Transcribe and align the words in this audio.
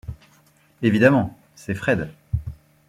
Evidemment, 0.81 1.37
c’est 1.53 1.75
Fred. 1.75 2.09